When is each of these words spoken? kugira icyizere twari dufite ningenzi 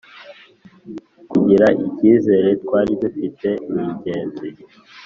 kugira 1.31 1.67
icyizere 1.85 2.49
twari 2.63 2.91
dufite 3.01 3.49
ningenzi 3.73 4.47